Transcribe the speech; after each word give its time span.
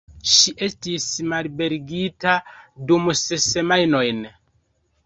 Ŝi 0.35 0.53
estis 0.67 1.05
malliberigita 1.33 2.35
dum 2.89 3.15
ses 3.23 3.47
semajnojn. 3.53 4.27